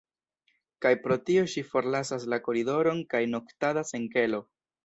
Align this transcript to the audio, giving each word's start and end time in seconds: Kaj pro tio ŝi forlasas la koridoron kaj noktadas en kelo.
Kaj 0.85 0.91
pro 1.03 1.17
tio 1.27 1.43
ŝi 1.53 1.63
forlasas 1.73 2.27
la 2.35 2.41
koridoron 2.47 3.05
kaj 3.15 3.23
noktadas 3.37 3.99
en 4.01 4.13
kelo. 4.19 4.43